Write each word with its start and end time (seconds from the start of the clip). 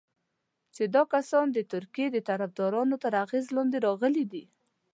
چې 0.75 0.83
دا 0.95 1.03
کسان 1.13 1.45
د 1.51 1.59
ترکیې 1.71 2.07
د 2.11 2.17
طرفدارانو 2.29 2.95
تر 3.03 3.13
اغېز 3.23 3.45
لاندې 3.55 3.77
راغلي 3.87 4.25
دي. 4.31 4.43